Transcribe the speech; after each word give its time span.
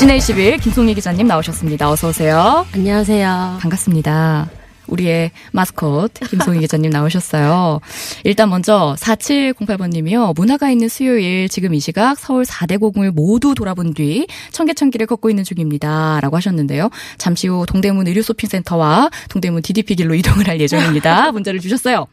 지내 0.00 0.16
20일 0.16 0.62
김송희 0.62 0.94
기자님 0.94 1.26
나오셨습니다. 1.26 1.90
어서 1.90 2.08
오세요. 2.08 2.64
안녕하세요. 2.72 3.58
반갑습니다. 3.60 4.48
우리의 4.86 5.30
마스코트 5.52 6.26
김송희 6.26 6.60
기자님 6.60 6.88
나오셨어요. 6.90 7.80
일단 8.24 8.48
먼저 8.48 8.96
4708번님이요. 8.98 10.34
문화가 10.34 10.70
있는 10.70 10.88
수요일 10.88 11.50
지금 11.50 11.74
이 11.74 11.80
시각 11.80 12.18
서울 12.18 12.44
4대 12.44 12.80
고궁을 12.80 13.12
모두 13.12 13.54
돌아본 13.54 13.92
뒤 13.92 14.26
청계천길을 14.52 15.06
걷고 15.06 15.28
있는 15.28 15.44
중입니다. 15.44 16.18
라고 16.22 16.34
하셨는데요. 16.34 16.88
잠시 17.18 17.48
후 17.48 17.66
동대문 17.68 18.06
의류쇼핑센터와 18.06 19.10
동대문 19.28 19.60
DDP 19.60 19.96
길로 19.96 20.14
이동을 20.14 20.48
할 20.48 20.58
예정입니다. 20.62 21.30
문자를 21.32 21.60
주셨어요. 21.60 22.06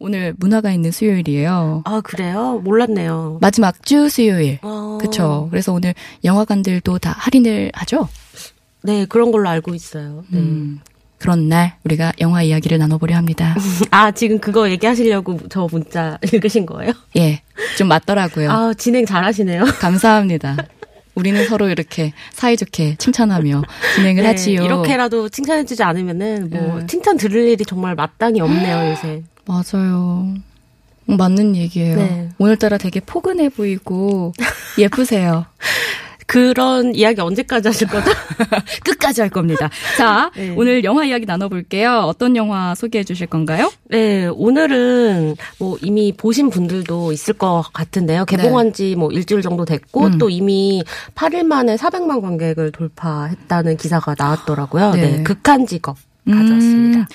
오늘 0.00 0.34
문화가 0.38 0.70
있는 0.70 0.90
수요일이에요. 0.92 1.82
아, 1.84 2.00
그래요? 2.02 2.60
몰랐네요. 2.62 3.38
마지막 3.40 3.84
주 3.84 4.08
수요일. 4.08 4.58
어... 4.62 4.98
그쵸. 5.00 5.48
그래서 5.50 5.72
오늘 5.72 5.94
영화관들도 6.24 6.98
다 6.98 7.14
할인을 7.16 7.72
하죠? 7.74 8.08
네, 8.82 9.06
그런 9.06 9.32
걸로 9.32 9.48
알고 9.48 9.74
있어요. 9.74 10.24
네. 10.28 10.38
음, 10.38 10.80
그런 11.18 11.48
날 11.48 11.76
우리가 11.84 12.12
영화 12.20 12.42
이야기를 12.42 12.78
나눠보려 12.78 13.16
합니다. 13.16 13.56
아, 13.90 14.12
지금 14.12 14.38
그거 14.38 14.70
얘기하시려고 14.70 15.40
저 15.48 15.66
문자 15.70 16.16
읽으신 16.32 16.64
거예요? 16.64 16.92
예, 17.16 17.42
좀 17.76 17.88
맞더라고요. 17.88 18.50
아, 18.50 18.74
진행 18.74 19.04
잘하시네요. 19.04 19.64
감사합니다. 19.80 20.56
우리는 21.16 21.44
서로 21.48 21.68
이렇게 21.68 22.12
사이좋게 22.32 22.94
칭찬하며 22.98 23.62
진행을 23.96 24.22
네, 24.22 24.28
하지요. 24.28 24.62
이렇게라도 24.62 25.28
칭찬해주지 25.28 25.82
않으면은 25.82 26.50
뭐 26.50 26.76
음. 26.76 26.86
칭찬 26.86 27.16
들을 27.16 27.48
일이 27.48 27.64
정말 27.64 27.96
마땅히 27.96 28.40
없네요, 28.40 28.90
요새. 28.92 29.24
맞아요. 29.48 30.34
어, 31.08 31.16
맞는 31.16 31.56
얘기예요. 31.56 31.96
네. 31.96 32.28
오늘따라 32.38 32.76
되게 32.76 33.00
포근해 33.00 33.48
보이고 33.48 34.34
예쁘세요. 34.78 35.46
그런 36.26 36.94
이야기 36.94 37.22
언제까지 37.22 37.68
하실 37.68 37.88
거죠? 37.88 38.10
끝까지 38.84 39.22
할 39.22 39.30
겁니다. 39.30 39.70
자, 39.96 40.30
네. 40.36 40.52
오늘 40.54 40.84
영화 40.84 41.06
이야기 41.06 41.24
나눠볼게요. 41.24 42.00
어떤 42.00 42.36
영화 42.36 42.74
소개해 42.74 43.02
주실 43.02 43.26
건가요? 43.26 43.72
네, 43.84 44.26
오늘은 44.26 45.36
뭐 45.58 45.78
이미 45.80 46.12
보신 46.14 46.50
분들도 46.50 47.12
있을 47.12 47.32
것 47.32 47.64
같은데요. 47.72 48.26
개봉한 48.26 48.74
지뭐 48.74 49.10
일주일 49.10 49.40
정도 49.40 49.64
됐고 49.64 50.10
네. 50.10 50.16
음. 50.16 50.18
또 50.18 50.28
이미 50.28 50.82
8일 51.14 51.44
만에 51.44 51.76
400만 51.76 52.20
관객을 52.20 52.72
돌파했다는 52.72 53.78
기사가 53.78 54.14
나왔더라고요. 54.18 54.90
네. 54.90 55.00
네, 55.00 55.22
극한 55.22 55.64
직업 55.66 55.96
가져왔습니다. 56.26 56.98
음, 57.00 57.06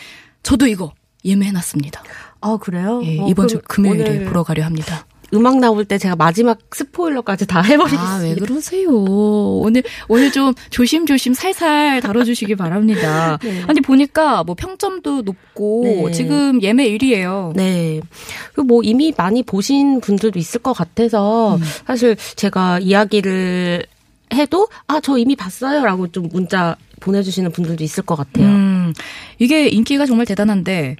저도 0.42 0.66
이거 0.66 0.92
예매해놨습니다. 1.26 2.04
아, 2.42 2.58
그래요? 2.60 3.02
예, 3.06 3.20
어, 3.20 3.28
이번 3.28 3.48
주 3.48 3.62
그럼 3.66 3.94
금요일에 3.94 4.10
오늘 4.10 4.26
보러 4.26 4.44
가려 4.44 4.66
합니다. 4.66 5.06
음악 5.34 5.58
나올 5.58 5.84
때 5.84 5.98
제가 5.98 6.16
마지막 6.16 6.60
스포일러까지 6.72 7.48
다 7.48 7.62
해버리겠습니다. 7.62 8.16
아, 8.16 8.20
왜 8.20 8.36
그러세요? 8.36 8.90
오늘, 8.92 9.84
오늘 10.08 10.32
좀 10.32 10.54
조심조심 10.70 11.34
살살 11.34 12.02
다뤄주시기 12.02 12.56
바랍니다. 12.56 13.40
네. 13.44 13.64
아니, 13.66 13.82
보니까 13.82 14.44
뭐 14.44 14.54
평점도 14.54 15.24
높고, 15.24 15.82
네. 15.86 16.12
지금 16.12 16.62
예매 16.62 16.88
1위에요. 16.90 17.54
네. 17.56 18.00
그리고 18.54 18.64
뭐 18.68 18.84
이미 18.84 19.12
많이 19.18 19.42
보신 19.42 20.02
분들도 20.02 20.38
있을 20.38 20.62
것 20.62 20.74
같아서 20.74 21.56
음. 21.56 21.62
사실 21.88 22.16
제가 22.36 22.80
이야기를 22.80 23.86
해도 24.34 24.68
아, 24.88 25.00
저 25.00 25.18
이미 25.18 25.36
봤어요 25.36 25.84
라고 25.84 26.08
좀 26.08 26.28
문자 26.32 26.76
보내주시는 27.00 27.52
분들도 27.52 27.84
있을 27.84 28.04
것 28.04 28.16
같아요. 28.16 28.46
음, 28.46 28.94
이게 29.40 29.68
인기가 29.68 30.06
정말 30.06 30.26
대단한데, 30.26 30.96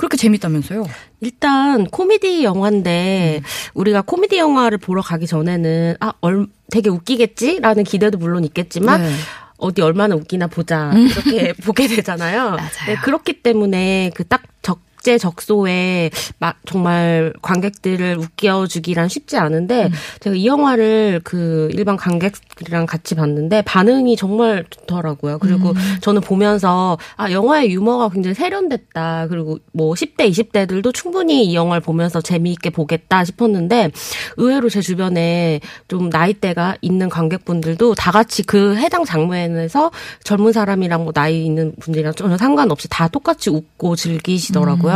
그렇게 0.00 0.16
재밌다면서요? 0.16 0.86
일단 1.20 1.84
코미디 1.84 2.42
영화인데 2.42 3.42
우리가 3.74 4.00
코미디 4.00 4.38
영화를 4.38 4.78
보러 4.78 5.02
가기 5.02 5.26
전에는 5.26 5.96
아, 6.00 6.14
얼, 6.22 6.46
되게 6.70 6.88
웃기겠지라는 6.88 7.84
기대도 7.84 8.16
물론 8.16 8.44
있겠지만 8.44 9.02
네. 9.02 9.12
어디 9.58 9.82
얼마나 9.82 10.14
웃기나 10.14 10.46
보자 10.46 10.90
이렇게 10.96 11.52
보게 11.52 11.86
되잖아요. 11.86 12.52
맞아요. 12.52 12.68
네, 12.86 12.96
그렇기 13.02 13.42
때문에 13.42 14.10
그 14.14 14.24
딱 14.24 14.40
적 14.62 14.80
재 15.02 15.18
적소에 15.18 16.10
막 16.38 16.56
정말 16.66 17.32
관객들을 17.42 18.18
웃겨주기란 18.18 19.08
쉽지 19.08 19.36
않은데 19.38 19.86
음. 19.86 19.92
제가 20.20 20.36
이 20.36 20.46
영화를 20.46 21.20
그 21.24 21.70
일반 21.72 21.96
관객들이랑 21.96 22.86
같이 22.86 23.14
봤는데 23.14 23.62
반응이 23.62 24.16
정말 24.16 24.64
좋더라고요. 24.68 25.38
그리고 25.38 25.70
음. 25.70 25.76
저는 26.00 26.20
보면서 26.20 26.98
아 27.16 27.30
영화의 27.30 27.70
유머가 27.70 28.08
굉장히 28.10 28.34
세련됐다. 28.34 29.28
그리고 29.28 29.58
뭐 29.72 29.94
10대 29.94 30.30
20대들도 30.30 30.92
충분히 30.92 31.46
이 31.46 31.54
영화를 31.54 31.80
보면서 31.80 32.20
재미있게 32.20 32.70
보겠다 32.70 33.24
싶었는데 33.24 33.90
의외로 34.36 34.68
제 34.68 34.80
주변에 34.80 35.60
좀 35.88 36.10
나이대가 36.10 36.76
있는 36.82 37.08
관객분들도 37.08 37.94
다 37.94 38.10
같이 38.10 38.42
그 38.42 38.76
해당 38.76 39.04
장면에서 39.04 39.90
젊은 40.24 40.52
사람이랑 40.52 41.04
뭐 41.04 41.12
나이 41.12 41.44
있는 41.44 41.74
분들이랑 41.80 42.14
전혀 42.14 42.36
상관없이 42.36 42.88
다 42.88 43.08
똑같이 43.08 43.50
웃고 43.50 43.96
즐기시더라고요. 43.96 44.89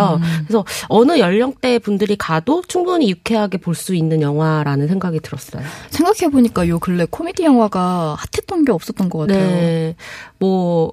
그래서 0.47 0.65
어느 0.88 1.19
연령대 1.19 1.78
분들이 1.78 2.16
가도 2.16 2.62
충분히 2.69 3.10
유쾌하게 3.10 3.59
볼 3.59 3.75
수 3.75 3.94
있는 3.94 4.22
영화라는 4.22 4.88
생각이 4.88 5.21
들었어요. 5.21 5.62
생각해 5.91 6.31
보니까 6.31 6.69
요 6.69 6.78
근래 6.78 7.06
코미디 7.10 7.43
영화가 7.44 8.16
핫했던 8.19 8.65
게 8.65 8.72
없었던 8.72 9.09
것 9.09 9.19
같아요. 9.19 9.38
네. 9.47 9.97
뭐, 10.38 10.93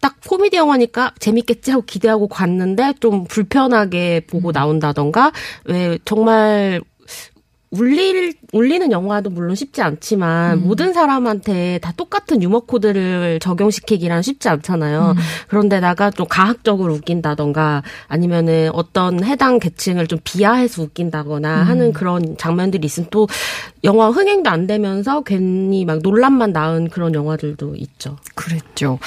딱 0.00 0.16
코미디 0.26 0.56
영화니까 0.56 1.12
재밌겠지 1.20 1.70
하고 1.70 1.84
기대하고 1.84 2.26
갔는데 2.28 2.94
좀 2.98 3.24
불편하게 3.24 4.20
보고 4.26 4.48
음. 4.48 4.52
나온다던가, 4.52 5.30
왜 5.64 5.98
정말 6.04 6.80
울릴, 7.72 8.34
울리는 8.52 8.92
영화도 8.92 9.30
물론 9.30 9.56
쉽지 9.56 9.80
않지만 9.80 10.58
음. 10.58 10.62
모든 10.64 10.92
사람한테 10.92 11.78
다 11.78 11.92
똑같은 11.96 12.42
유머 12.42 12.60
코드를 12.60 13.40
적용시키기란 13.40 14.20
쉽지 14.20 14.50
않잖아요. 14.50 15.14
음. 15.16 15.22
그런데다가 15.48 16.10
좀 16.10 16.26
가학적으로 16.28 16.92
웃긴다던가 16.92 17.82
아니면은 18.08 18.70
어떤 18.74 19.24
해당 19.24 19.58
계층을 19.58 20.06
좀 20.06 20.18
비하해서 20.22 20.82
웃긴다거나 20.82 21.62
음. 21.62 21.66
하는 21.66 21.92
그런 21.94 22.36
장면들이 22.36 22.84
있으면 22.84 23.08
또 23.10 23.26
영화 23.84 24.10
흥행도 24.10 24.50
안 24.50 24.66
되면서 24.66 25.22
괜히 25.22 25.86
막 25.86 26.00
논란만 26.02 26.52
낳은 26.52 26.90
그런 26.90 27.14
영화들도 27.14 27.74
있죠. 27.76 28.18
그랬죠. 28.34 28.98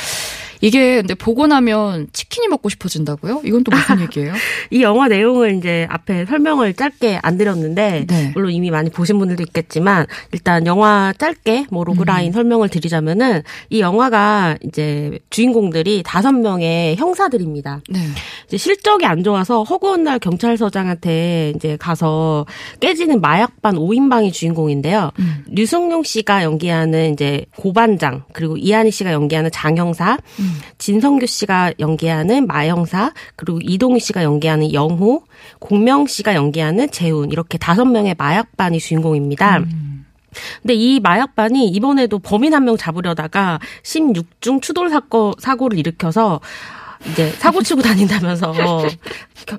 이게 0.62 0.98
근데 0.98 1.14
보고 1.14 1.48
나면 1.48 2.08
치킨이 2.14 2.48
먹고 2.48 2.70
싶어진다고요? 2.70 3.42
이건 3.46 3.64
또 3.64 3.72
무슨 3.72 4.02
얘기예요? 4.02 4.34
이 4.72 4.82
영화 4.82 5.08
내용을 5.08 5.56
이제 5.56 5.88
앞에 5.90 6.26
설명을 6.26 6.74
짧게 6.74 7.20
안 7.22 7.38
드렸는데 7.38 8.06
네. 8.08 8.32
물론 8.34 8.52
이미 8.52 8.72
많이 8.72 8.90
보신 8.90 9.20
분들도 9.20 9.44
있겠지만 9.44 10.06
일단 10.32 10.66
영화 10.66 11.14
짧게 11.18 11.68
뭐 11.72 11.84
로그라인 11.84 12.32
설명을 12.32 12.70
드리자면은 12.70 13.44
이 13.70 13.80
영화가 13.80 14.58
이제 14.64 15.20
주인공들이 15.30 16.04
다섯 16.06 16.32
명의 16.32 16.96
형사들입니다. 16.96 17.82
네. 17.90 18.00
이제 18.48 18.58
실적이 18.58 19.06
안 19.06 19.24
좋아서 19.24 19.64
허구한 19.64 20.04
날 20.04 20.20
경찰서장한테 20.20 21.54
이제 21.56 21.78
가서 21.78 22.46
깨지는 22.80 23.22
마약반 23.22 23.76
5인방이 23.76 24.32
주인공인데요. 24.34 25.12
음. 25.20 25.44
류승용 25.48 26.04
씨가 26.04 26.44
연기하는 26.44 27.14
이제 27.14 27.46
고반장 27.58 28.24
그리고 28.34 28.58
이한희 28.58 28.92
씨가 28.92 29.12
연기하는 29.12 29.52
장형사, 29.52 30.18
음. 30.40 30.55
진성규 30.78 31.26
씨가 31.26 31.74
연기하는 31.80 32.48
마형사, 32.48 33.14
그리고 33.36 33.60
이동희 33.62 34.00
씨가 34.00 34.24
연기하는 34.24 34.74
영호, 34.74 35.24
공명 35.60 36.08
씨가 36.08 36.36
연기하는 36.36 36.90
재훈 36.92 37.32
이렇게 37.32 37.58
다섯 37.58 37.86
명의 37.86 38.16
마약반이 38.18 38.80
주인공입니다. 38.80 39.60
음. 39.60 40.06
근데 40.62 40.74
이 40.74 41.00
마약반이 41.00 41.70
이번에도 41.70 42.20
범인 42.20 42.54
한 42.54 42.66
명 42.66 42.76
잡으려다가 42.78 43.60
16중 43.84 44.62
추돌 44.62 44.90
사고, 44.90 45.34
사고를 45.40 45.78
일으켜서 45.80 46.42
이제 47.12 47.30
사고 47.32 47.62
치고 47.62 47.82
다닌다면서 47.84 48.54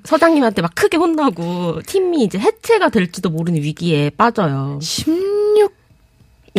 서장님한테 0.05 0.63
막 0.63 0.75
크게 0.75 0.97
혼나고 0.97 1.81
팀이 1.87 2.25
이제 2.25 2.39
해체가 2.39 2.89
될지도 2.89 3.31
모르는 3.31 3.63
위기에 3.63 4.11
빠져요. 4.11 4.79
16 4.83 5.26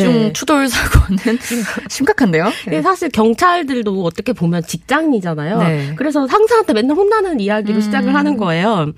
네. 0.04 0.32
추돌 0.32 0.68
사고는 0.68 1.18
심각한데요. 1.88 2.50
네. 2.66 2.82
사실 2.82 3.08
경찰들도 3.10 4.04
어떻게 4.04 4.32
보면 4.32 4.62
직장이잖아요. 4.62 5.58
네. 5.58 5.92
그래서 5.96 6.26
상사한테 6.26 6.72
맨날 6.72 6.96
혼나는 6.96 7.40
이야기로 7.40 7.76
음. 7.76 7.80
시작을 7.80 8.14
하는 8.14 8.36
거예요. 8.36 8.92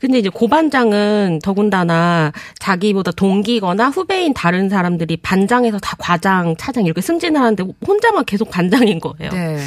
근데 0.00 0.18
이제 0.18 0.28
고반장은 0.28 1.40
더군다나 1.42 2.32
자기보다 2.58 3.12
동기거나 3.12 3.88
후배인 3.88 4.34
다른 4.34 4.68
사람들이 4.68 5.16
반장에서 5.18 5.78
다 5.78 5.96
과장, 5.98 6.56
차장 6.56 6.84
이렇게 6.84 7.00
승진을 7.00 7.40
하는데 7.40 7.64
혼자만 7.86 8.24
계속 8.24 8.50
반장인 8.50 9.00
거예요. 9.00 9.32
네. 9.32 9.58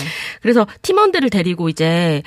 그래서 0.41 0.67
팀원들을 0.81 1.29
데리고 1.29 1.69
이제 1.69 2.21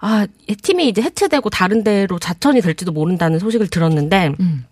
아 0.00 0.26
팀이 0.62 0.88
이제 0.88 1.02
해체되고 1.02 1.50
다른 1.50 1.84
데로 1.84 2.18
자천이 2.18 2.60
될지도 2.60 2.92
모른다는 2.92 3.38
소식을 3.38 3.68
들었는데. 3.68 4.32
음. 4.40 4.64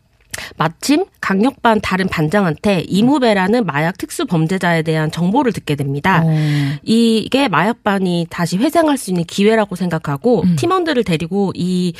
마침 0.57 1.05
강력반 1.21 1.81
다른 1.81 2.09
반장한테 2.09 2.85
이무배라는 2.89 3.67
마약 3.67 3.99
특수 3.99 4.27
범죄자에 4.27 4.83
대한 4.83 5.11
정보를 5.11 5.53
듣게 5.53 5.75
됩니다. 5.75 6.23
오. 6.25 6.29
어. 6.31 6.35
이게 6.83 7.49
마약반이 7.49 8.27
다시 8.31 8.57
회생할 8.57 8.97
수 8.99 9.11
있는 9.11 9.25
기회라고 9.25 9.77
생각하고 9.77 10.43
음. 10.43 10.57
팀원들을 10.57 11.05
데리고 11.05 11.53
이 11.55 11.93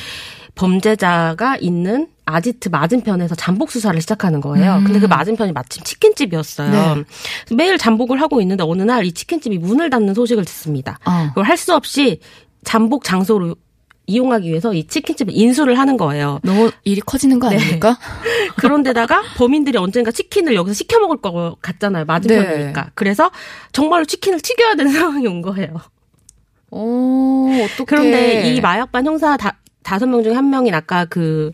범죄자가 0.55 1.57
있는 1.61 2.07
아지트 2.25 2.69
맞은편에서 2.69 3.33
잠복 3.35 3.71
수사를 3.71 3.99
시작하는 4.01 4.39
거예요. 4.41 4.75
음. 4.77 4.83
근데 4.83 4.99
그 4.99 5.05
맞은편이 5.05 5.51
마침 5.51 5.83
치킨집이었어요. 5.83 6.95
네. 7.49 7.55
매일 7.55 7.77
잠복을 7.77 8.21
하고 8.21 8.39
있는데 8.41 8.63
어느 8.63 8.83
날 8.83 8.99
이 9.05 9.11
치킨집이 9.13 9.57
문을 9.57 9.89
닫는 9.89 10.13
소식을 10.13 10.43
듣습니다. 10.45 10.99
어. 11.05 11.27
그걸 11.29 11.45
할 11.45 11.57
수 11.57 11.73
없이 11.73 12.19
잠복 12.65 13.03
장소로 13.03 13.55
이용하기 14.09 14.49
위해서 14.49 14.73
이 14.73 14.85
치킨집을 14.85 15.33
인수를 15.35 15.77
하는 15.77 15.97
거예요. 15.97 16.39
너무 16.43 16.71
일이 16.83 16.99
커지는 17.01 17.39
거 17.39 17.49
네. 17.49 17.55
아닙니까? 17.57 17.97
그런데다가 18.57 19.21
범인들이 19.37 19.77
언젠가 19.77 20.11
치킨을 20.11 20.55
여기서 20.55 20.73
시켜 20.73 20.99
먹을 20.99 21.17
거 21.17 21.55
같잖아요. 21.61 22.05
맞은편이니까. 22.05 22.81
네. 22.83 22.89
그래서 22.95 23.31
정말로 23.71 24.05
치킨을 24.05 24.39
튀겨야 24.41 24.75
되는 24.75 24.91
상황이 24.93 25.27
온 25.27 25.41
거예요. 25.41 25.79
오, 26.71 27.49
어떡해. 27.51 27.85
그런데 27.85 28.53
이 28.53 28.61
마약반 28.61 29.05
형사 29.05 29.37
다, 29.37 29.57
다섯 29.83 30.07
명 30.07 30.23
중에 30.23 30.33
한 30.33 30.49
명인 30.49 30.73
아까 30.73 31.05
그 31.05 31.51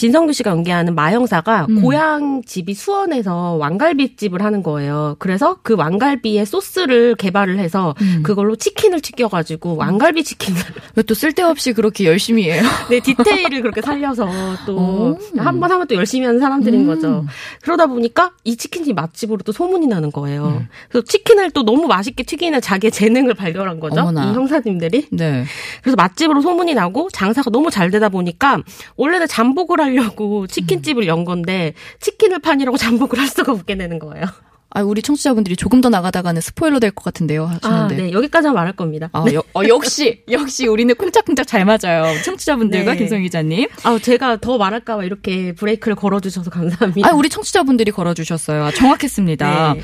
진성규 0.00 0.32
씨가 0.32 0.50
연기하는 0.52 0.94
마 0.94 1.10
형사가 1.12 1.66
음. 1.68 1.82
고향 1.82 2.42
집이 2.42 2.72
수원에서 2.72 3.56
왕갈비 3.56 4.16
집을 4.16 4.42
하는 4.42 4.62
거예요. 4.62 5.16
그래서 5.18 5.58
그 5.62 5.76
왕갈비에 5.76 6.46
소스를 6.46 7.14
개발을 7.16 7.58
해서 7.58 7.94
음. 8.00 8.22
그걸로 8.22 8.56
치킨을 8.56 9.02
튀겨가지고 9.02 9.76
왕갈비 9.76 10.24
치킨을 10.24 10.58
왜 10.96 11.02
또 11.02 11.12
쓸데없이 11.12 11.74
그렇게 11.74 12.06
열심히 12.06 12.50
해요? 12.50 12.62
네 12.88 13.00
디테일을 13.00 13.60
그렇게 13.60 13.82
살려서 13.82 14.26
또 14.64 15.18
한 15.36 15.60
번 15.60 15.70
하면 15.70 15.86
또 15.86 15.94
열심히 15.96 16.24
하는 16.24 16.40
사람들인 16.40 16.80
음. 16.82 16.86
거죠. 16.86 17.26
그러다 17.62 17.86
보니까 17.86 18.30
이 18.44 18.56
치킨집 18.56 18.94
맛집으로 18.96 19.40
또 19.44 19.52
소문이 19.52 19.86
나는 19.86 20.10
거예요. 20.12 20.46
음. 20.60 20.68
그래서 20.88 21.04
치킨을 21.04 21.50
또 21.50 21.62
너무 21.62 21.86
맛있게 21.86 22.22
튀기는 22.22 22.58
자기의 22.62 22.90
재능을 22.90 23.34
발견한 23.34 23.80
거죠. 23.80 24.00
어머나. 24.00 24.30
이 24.30 24.34
형사님들이. 24.34 25.08
네. 25.10 25.44
그래서 25.82 25.96
맛집으로 25.96 26.40
소문이 26.40 26.72
나고 26.72 27.10
장사가 27.12 27.50
너무 27.50 27.70
잘 27.70 27.90
되다 27.90 28.08
보니까 28.08 28.60
원래는 28.96 29.26
잠복을 29.26 29.78
할 29.80 29.89
하려고 29.98 30.46
치킨집을 30.46 31.06
연 31.06 31.24
건데 31.24 31.74
치킨을 32.00 32.38
파니라고 32.40 32.76
잠복을 32.76 33.18
할 33.18 33.28
수가 33.28 33.52
없게 33.52 33.76
되는 33.76 33.98
거예요. 33.98 34.24
아, 34.72 34.82
우리 34.82 35.02
청취자분들이 35.02 35.56
조금 35.56 35.80
더 35.80 35.88
나가다가는 35.88 36.40
스포일러 36.40 36.78
될 36.78 36.92
것 36.92 37.02
같은데요. 37.02 37.44
하시는데. 37.44 37.66
아, 37.66 37.88
네. 37.88 38.12
여기까지만 38.12 38.54
말할 38.54 38.74
겁니다. 38.74 39.10
아, 39.12 39.24
네. 39.24 39.34
여, 39.34 39.42
어, 39.52 39.62
역시, 39.66 40.22
역시 40.30 40.68
우리는 40.68 40.94
쿵짝쿵짝 40.94 41.44
잘 41.48 41.64
맞아요. 41.64 42.04
청취자분들과 42.24 42.92
네. 42.92 42.98
김성 42.98 43.20
기자님. 43.20 43.66
아, 43.82 43.98
제가 43.98 44.36
더 44.36 44.58
말할까봐 44.58 45.02
이렇게 45.02 45.52
브레이크를 45.54 45.96
걸어주셔서 45.96 46.50
감사합니다. 46.50 47.08
아, 47.08 47.12
우리 47.14 47.28
청취자분들이 47.28 47.90
걸어주셨어요. 47.90 48.62
아, 48.66 48.70
정확했습니다. 48.70 49.74
네. 49.74 49.80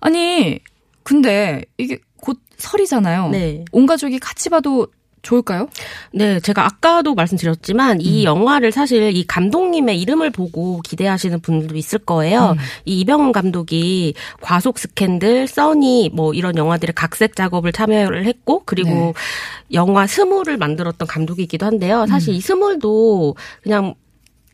아니, 0.00 0.58
근데 1.04 1.64
이게 1.78 1.98
곧 2.20 2.38
설이잖아요. 2.58 3.30
네. 3.30 3.64
온 3.72 3.86
가족이 3.86 4.18
같이 4.18 4.50
봐도 4.50 4.88
좋을까요? 5.28 5.68
네, 6.12 6.40
제가 6.40 6.64
아까도 6.64 7.14
말씀드렸지만 7.14 8.00
이 8.00 8.22
음. 8.22 8.24
영화를 8.24 8.72
사실 8.72 9.14
이 9.14 9.26
감독님의 9.26 10.00
이름을 10.00 10.30
보고 10.30 10.80
기대하시는 10.80 11.40
분들도 11.40 11.76
있을 11.76 11.98
거예요. 11.98 12.56
음. 12.56 12.58
이 12.86 13.00
이병헌 13.00 13.32
감독이 13.32 14.14
과속 14.40 14.78
스캔들, 14.78 15.46
써니 15.46 16.10
뭐 16.14 16.32
이런 16.32 16.56
영화들의 16.56 16.94
각색 16.94 17.36
작업을 17.36 17.72
참여를 17.72 18.24
했고 18.24 18.62
그리고 18.64 18.90
네. 18.90 19.12
영화 19.74 20.06
스물을 20.06 20.56
만들었던 20.56 21.06
감독이기도 21.06 21.66
한데요. 21.66 22.06
사실 22.06 22.32
음. 22.32 22.34
이 22.34 22.40
스물도 22.40 23.36
그냥 23.62 23.94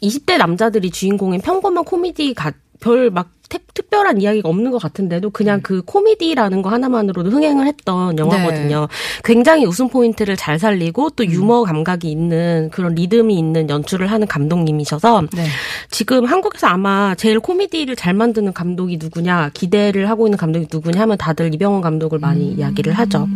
20대 0.02 0.36
남자들이 0.38 0.90
주인공인 0.90 1.40
평범한 1.40 1.84
코미디 1.84 2.34
별막 2.80 3.33
특별한 3.48 4.20
이야기가 4.20 4.48
없는 4.48 4.70
것 4.70 4.80
같은데도 4.80 5.30
그냥 5.30 5.58
음. 5.58 5.62
그 5.62 5.82
코미디라는 5.82 6.62
거 6.62 6.70
하나만으로도 6.70 7.30
흥행을 7.30 7.66
했던 7.66 8.16
영화거든요. 8.18 8.80
네. 8.80 8.86
굉장히 9.24 9.66
웃음 9.66 9.88
포인트를 9.88 10.36
잘 10.36 10.58
살리고 10.58 11.10
또 11.10 11.24
음. 11.24 11.30
유머 11.30 11.64
감각이 11.64 12.10
있는 12.10 12.70
그런 12.72 12.94
리듬이 12.94 13.36
있는 13.36 13.68
연출을 13.68 14.06
하는 14.06 14.26
감독님이셔서 14.26 15.22
네. 15.32 15.46
지금 15.90 16.24
한국에서 16.24 16.68
아마 16.68 17.14
제일 17.16 17.40
코미디를 17.40 17.96
잘 17.96 18.14
만드는 18.14 18.52
감독이 18.52 18.96
누구냐 18.96 19.50
기대를 19.52 20.08
하고 20.08 20.26
있는 20.26 20.38
감독이 20.38 20.66
누구냐 20.72 21.00
하면 21.02 21.18
다들 21.18 21.52
이병헌 21.54 21.80
감독을 21.82 22.18
많이 22.18 22.52
음. 22.52 22.58
이야기를 22.58 22.92
하죠. 22.94 23.28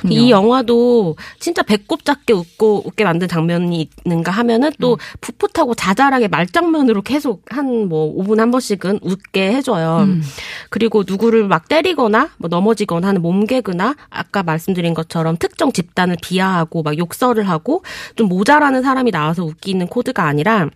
그렇군요. 0.00 0.20
이 0.20 0.30
영화도 0.30 1.16
진짜 1.38 1.62
배꼽 1.62 2.04
작게 2.04 2.32
웃고 2.32 2.82
웃게 2.84 3.04
만든 3.04 3.28
장면이 3.28 3.88
있는가 4.04 4.32
하면은 4.32 4.70
또 4.80 4.92
음. 4.92 4.96
풋풋하고 5.20 5.74
자잘하게 5.74 6.28
말장면으로 6.28 7.02
계속 7.02 7.42
한 7.48 7.86
뭐 7.86 8.14
5분 8.16 8.38
한 8.38 8.50
번씩은 8.50 9.00
웃게 9.02 9.45
해줘요. 9.52 10.04
음. 10.04 10.22
그리고 10.70 11.04
누구를 11.06 11.46
막 11.48 11.68
때리거나 11.68 12.30
뭐 12.38 12.48
넘어지거나 12.48 13.08
하는 13.08 13.22
몸개그나 13.22 13.94
아까 14.10 14.42
말씀드린 14.42 14.94
것처럼 14.94 15.36
특정 15.36 15.72
집단을 15.72 16.16
비하하고 16.22 16.82
막 16.82 16.96
욕설을 16.96 17.48
하고 17.48 17.82
좀 18.14 18.28
모자라는 18.28 18.82
사람이 18.82 19.10
나와서 19.10 19.44
웃기는 19.44 19.86
코드가 19.88 20.24
아니라 20.24 20.68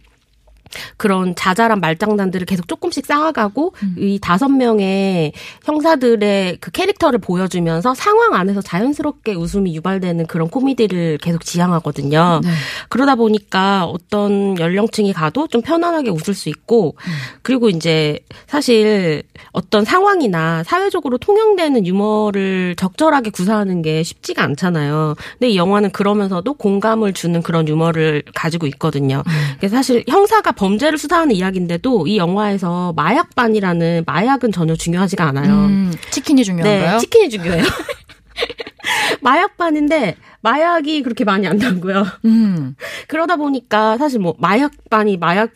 그런 0.96 1.34
자잘한 1.34 1.80
말장난들을 1.80 2.46
계속 2.46 2.68
조금씩 2.68 3.06
쌓아가고 3.06 3.74
음. 3.82 3.94
이 3.98 4.18
다섯 4.20 4.48
명의 4.48 5.32
형사들의 5.64 6.58
그 6.60 6.70
캐릭터를 6.70 7.18
보여주면서 7.18 7.94
상황 7.94 8.34
안에서 8.34 8.60
자연스럽게 8.60 9.34
웃음이 9.34 9.74
유발되는 9.76 10.26
그런 10.26 10.48
코미디를 10.48 11.18
계속 11.18 11.44
지향하거든요. 11.44 12.40
네. 12.42 12.50
그러다 12.88 13.14
보니까 13.14 13.84
어떤 13.84 14.58
연령층이 14.58 15.12
가도 15.12 15.46
좀 15.48 15.62
편안하게 15.62 16.10
웃을 16.10 16.34
수 16.34 16.48
있고 16.48 16.96
음. 16.98 17.12
그리고 17.42 17.68
이제 17.68 18.20
사실 18.46 19.22
어떤 19.52 19.84
상황이나 19.84 20.62
사회적으로 20.64 21.18
통용되는 21.18 21.86
유머를 21.86 22.76
적절하게 22.76 23.30
구사하는 23.30 23.82
게 23.82 24.02
쉽지가 24.02 24.42
않잖아요. 24.42 25.14
근데 25.32 25.50
이 25.50 25.56
영화는 25.56 25.90
그러면서도 25.90 26.54
공감을 26.54 27.12
주는 27.12 27.42
그런 27.42 27.66
유머를 27.66 28.22
가지고 28.34 28.66
있거든요. 28.68 29.22
음. 29.26 29.32
그래서 29.58 29.76
사실 29.76 30.04
형사가 30.08 30.52
범죄를 30.60 30.98
수사하는 30.98 31.34
이야기인데도 31.34 32.06
이 32.06 32.18
영화에서 32.18 32.92
마약반이라는 32.94 34.04
마약은 34.06 34.52
전혀 34.52 34.76
중요하지가 34.76 35.24
않아요. 35.28 35.54
음, 35.54 35.90
치킨이 36.10 36.44
중요한가요? 36.44 36.92
네, 36.92 36.98
치킨이 36.98 37.30
중요해요. 37.30 37.64
마약반인데 39.22 40.16
마약이 40.42 41.02
그렇게 41.02 41.24
많이 41.24 41.46
안 41.46 41.56
나고요. 41.56 42.04
음. 42.26 42.76
그러다 43.08 43.36
보니까 43.36 43.96
사실 43.96 44.20
뭐 44.20 44.34
마약반이 44.38 45.16
마약 45.16 45.50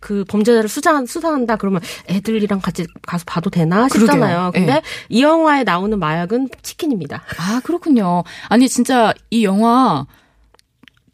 그 0.00 0.24
범죄자를 0.26 0.70
수사, 0.70 1.04
수사한다 1.04 1.56
그러면 1.56 1.82
애들이랑 2.08 2.60
같이 2.60 2.86
가서 3.06 3.24
봐도 3.26 3.50
되나 3.50 3.90
싶잖아요. 3.90 4.52
그러게요. 4.52 4.52
근데 4.54 4.72
네. 4.74 4.82
이 5.10 5.22
영화에 5.22 5.64
나오는 5.64 5.98
마약은 5.98 6.48
치킨입니다. 6.62 7.24
아 7.38 7.60
그렇군요. 7.62 8.24
아니 8.48 8.70
진짜 8.70 9.12
이 9.28 9.44
영화 9.44 10.06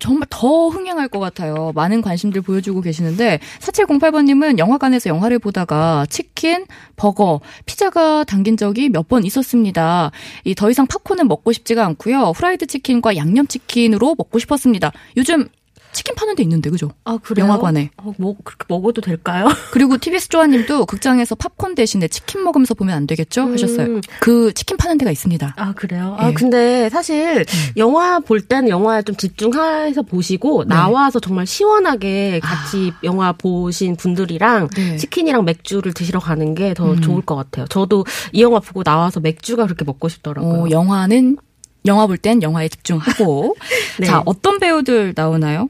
정말 0.02 0.26
더 0.30 0.66
흥행할 0.68 1.06
것 1.06 1.20
같아요. 1.20 1.70
많은 1.76 2.02
관심들 2.02 2.42
보여주고 2.42 2.80
계시는데 2.80 3.38
4708번님은 3.60 4.58
영화관에서 4.58 5.08
영화를 5.08 5.38
보다가 5.38 6.06
치킨, 6.10 6.66
버거, 6.96 7.40
피자가 7.66 8.24
당긴 8.24 8.56
적이 8.56 8.88
몇 8.88 9.06
번 9.08 9.24
있었습니다. 9.24 10.10
이 10.44 10.54
더 10.54 10.70
이상 10.70 10.86
팝콘은 10.88 11.28
먹고 11.28 11.52
싶지가 11.52 11.86
않고요. 11.86 12.32
후라이드 12.34 12.66
치킨과 12.66 13.16
양념 13.16 13.46
치킨으로 13.46 14.16
먹고 14.18 14.38
싶었습니다. 14.40 14.90
요즘 15.16 15.46
치킨 15.92 16.14
파는 16.14 16.34
데 16.34 16.42
있는데 16.42 16.70
그죠? 16.70 16.90
아 17.04 17.18
그래요? 17.22 17.46
영화관에. 17.46 17.90
어, 17.98 18.14
뭐 18.18 18.36
그렇게 18.42 18.64
먹어도 18.68 19.00
될까요? 19.00 19.46
그리고 19.72 19.98
TBS 19.98 20.28
조아님도 20.28 20.86
극장에서 20.86 21.34
팝콘 21.34 21.74
대신에 21.74 22.08
치킨 22.08 22.42
먹으면서 22.44 22.74
보면 22.74 22.94
안 22.96 23.06
되겠죠? 23.06 23.44
음. 23.44 23.52
하셨어요. 23.52 24.00
그 24.20 24.52
치킨 24.54 24.76
파는 24.76 24.98
데가 24.98 25.10
있습니다. 25.10 25.54
아 25.56 25.72
그래요? 25.74 26.16
네. 26.18 26.26
아 26.26 26.32
근데 26.32 26.88
사실 26.88 27.40
음. 27.40 27.72
영화 27.76 28.20
볼 28.20 28.40
때는 28.40 28.68
영화에 28.68 29.02
좀 29.02 29.16
집중해서 29.16 30.02
보시고 30.02 30.64
네. 30.64 30.74
나와서 30.74 31.20
정말 31.20 31.46
시원하게 31.46 32.40
같이 32.40 32.92
아. 32.94 33.00
영화 33.04 33.32
보신 33.32 33.96
분들이랑 33.96 34.68
네. 34.68 34.96
치킨이랑 34.96 35.44
맥주를 35.44 35.92
드시러 35.92 36.20
가는 36.20 36.54
게더 36.54 36.92
음. 36.92 37.00
좋을 37.00 37.22
것 37.22 37.36
같아요. 37.36 37.66
저도 37.66 38.04
이 38.32 38.42
영화 38.42 38.60
보고 38.60 38.82
나와서 38.82 39.20
맥주가 39.20 39.64
그렇게 39.64 39.84
먹고 39.84 40.08
싶더라고요. 40.08 40.64
어, 40.64 40.70
영화는 40.70 41.36
영화 41.86 42.06
볼 42.06 42.16
땐 42.18 42.42
영화에 42.42 42.68
집중하고. 42.68 43.56
네. 44.00 44.06
자, 44.06 44.22
어떤 44.24 44.58
배우들 44.58 45.12
나오나요? 45.16 45.68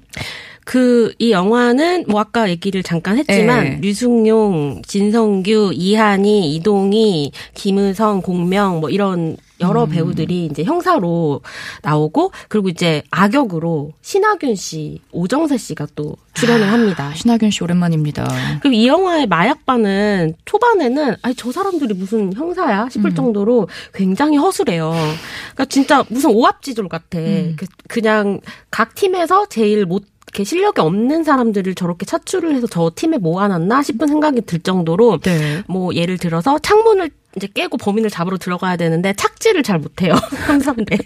그 0.64 1.12
이 1.18 1.32
영화는 1.32 2.04
뭐 2.08 2.20
아까 2.20 2.48
얘기를 2.48 2.82
잠깐 2.84 3.18
했지만 3.18 3.64
네. 3.64 3.78
류승용, 3.82 4.82
진성규, 4.86 5.72
이한이, 5.74 6.54
이동희, 6.54 7.32
김은성, 7.54 8.22
공명 8.22 8.78
뭐 8.80 8.88
이런 8.88 9.36
여러 9.62 9.86
배우들이 9.86 10.46
이제 10.46 10.64
형사로 10.64 11.40
나오고 11.82 12.32
그리고 12.48 12.68
이제 12.68 13.02
악역으로 13.10 13.92
신하균 14.02 14.54
씨, 14.54 15.00
오정세 15.12 15.56
씨가 15.56 15.86
또 15.94 16.16
출연을 16.34 16.70
합니다. 16.70 17.12
신하균 17.14 17.50
씨 17.50 17.62
오랜만입니다. 17.62 18.28
그리고 18.60 18.74
이 18.74 18.86
영화의 18.86 19.26
마약반은 19.26 20.34
초반에는 20.44 21.16
아니 21.22 21.34
저 21.34 21.52
사람들이 21.52 21.94
무슨 21.94 22.32
형사야 22.32 22.88
싶을 22.90 23.14
정도로 23.14 23.68
굉장히 23.94 24.36
허술해요. 24.36 24.90
그러니까 24.90 25.64
진짜 25.66 26.04
무슨 26.08 26.30
오합지졸 26.30 26.88
같아. 26.88 27.18
그, 27.18 27.66
그냥 27.88 28.40
각 28.70 28.94
팀에서 28.94 29.46
제일 29.48 29.86
못 29.86 30.04
이렇게 30.32 30.44
실력이 30.44 30.80
없는 30.80 31.24
사람들을 31.24 31.74
저렇게 31.74 32.06
차출을 32.06 32.54
해서 32.54 32.66
저 32.66 32.90
팀에 32.94 33.18
모아놨나 33.18 33.82
싶은 33.82 34.08
생각이 34.08 34.40
들 34.42 34.60
정도로 34.60 35.18
네. 35.20 35.62
뭐 35.68 35.94
예를 35.94 36.16
들어서 36.16 36.58
창문을 36.58 37.10
이제 37.36 37.48
깨고 37.52 37.76
범인을 37.78 38.10
잡으러 38.10 38.36
들어가야 38.36 38.76
되는데 38.76 39.12
착지를 39.14 39.62
잘 39.62 39.78
못해요 39.78 40.14
형사인데 40.46 40.98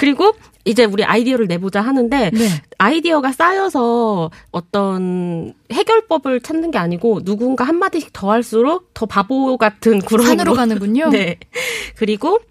그리고 0.00 0.34
이제 0.64 0.84
우리 0.84 1.04
아이디어를 1.04 1.46
내보자 1.48 1.80
하는데 1.80 2.30
네. 2.30 2.48
아이디어가 2.78 3.32
쌓여서 3.32 4.30
어떤 4.52 5.54
해결법을 5.72 6.40
찾는 6.40 6.70
게 6.70 6.78
아니고 6.78 7.24
누군가 7.24 7.64
한 7.64 7.76
마디씩 7.76 8.10
더 8.12 8.30
할수록 8.30 8.94
더 8.94 9.06
바보 9.06 9.56
같은 9.56 9.98
구렁으로 10.00 10.28
산으로 10.28 10.54
가는군요. 10.54 11.08
네. 11.10 11.38
그리고 11.96 12.38
고- 12.38 12.44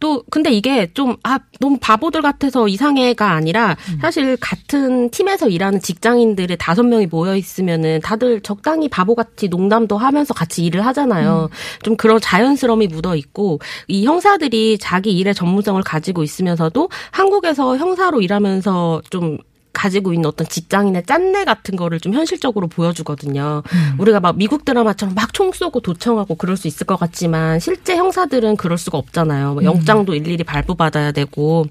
또 0.00 0.22
근데 0.30 0.50
이게 0.50 0.88
좀 0.92 1.16
아 1.24 1.38
너무 1.60 1.78
바보들 1.80 2.22
같아서 2.22 2.68
이상해가 2.68 3.32
아니라 3.32 3.76
음. 3.90 3.98
사실 4.00 4.36
같은 4.40 5.10
팀에서 5.10 5.48
일하는 5.48 5.80
직장인들의 5.80 6.56
다섯 6.58 6.82
명이 6.82 7.06
모여 7.06 7.36
있으면은 7.36 8.00
다들 8.02 8.40
적당히 8.40 8.88
바보같이 8.88 9.48
농담도 9.48 9.96
하면서 9.98 10.34
같이 10.34 10.64
일을 10.64 10.84
하잖아요. 10.86 11.48
음. 11.50 11.82
좀 11.82 11.96
그런 11.96 12.20
자연스러움이 12.20 12.88
묻어 12.88 13.14
있고 13.16 13.60
이 13.88 14.04
형사들이 14.04 14.78
자기 14.78 15.12
일의 15.12 15.34
전문성을 15.34 15.80
가지고 15.82 16.22
있으면서도 16.22 16.88
한국에서 17.10 17.76
형사로 17.76 18.20
일하면서 18.20 19.02
좀 19.10 19.38
가지고 19.72 20.12
있는 20.12 20.28
어떤 20.28 20.46
직장인의 20.46 21.04
짠내 21.06 21.44
같은 21.44 21.76
거를 21.76 21.98
좀 22.00 22.14
현실적으로 22.14 22.68
보여주거든요. 22.68 23.62
우리가 23.98 24.20
막 24.20 24.36
미국 24.36 24.64
드라마처럼 24.64 25.14
막 25.14 25.32
총 25.32 25.50
쏘고 25.52 25.80
도청하고 25.80 26.34
그럴 26.34 26.56
수 26.56 26.68
있을 26.68 26.86
것 26.86 26.96
같지만 26.96 27.58
실제 27.58 27.96
형사들은 27.96 28.56
그럴 28.56 28.76
수가 28.78 28.98
없잖아요. 28.98 29.54
뭐 29.54 29.64
영장도 29.64 30.14
일일이 30.14 30.44
발부받아야 30.44 31.12
되고 31.12 31.66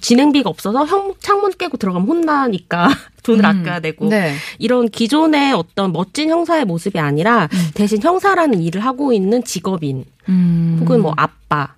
진행비가 0.00 0.50
없어서 0.50 0.86
형 0.86 1.14
창문 1.20 1.52
깨고 1.58 1.78
들어가면 1.78 2.06
혼나니까 2.06 2.88
돈을 3.24 3.44
아껴야 3.44 3.80
되고 3.80 4.08
네. 4.08 4.34
이런 4.58 4.88
기존의 4.88 5.52
어떤 5.54 5.92
멋진 5.92 6.28
형사의 6.28 6.64
모습이 6.66 6.98
아니라 6.98 7.48
대신 7.74 8.00
형사라는 8.02 8.60
일을 8.62 8.84
하고 8.84 9.12
있는 9.12 9.42
직업인 9.42 10.04
음. 10.28 10.78
혹은 10.80 11.00
뭐 11.00 11.14
아빠 11.16 11.74